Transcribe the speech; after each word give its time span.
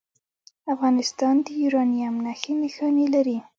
افغانستان 0.73 1.35
د 1.45 1.47
یورانیم 1.61 2.15
نښې 2.25 2.53
نښانې 2.63 3.05
لري 3.15 3.37